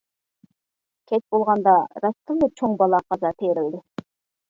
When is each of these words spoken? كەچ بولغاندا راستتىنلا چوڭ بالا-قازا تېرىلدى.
كەچ 1.11 1.27
بولغاندا 1.35 1.75
راستتىنلا 2.07 2.53
چوڭ 2.63 2.77
بالا-قازا 2.83 3.37
تېرىلدى. 3.41 3.89